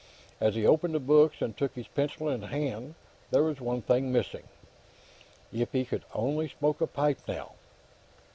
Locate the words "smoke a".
6.49-6.87